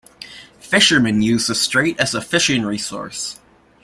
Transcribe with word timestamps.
Fishermen 0.59 1.21
use 1.21 1.45
the 1.45 1.53
strait 1.53 1.99
as 1.99 2.15
a 2.15 2.21
fishing 2.23 2.65
resource. 2.65 3.39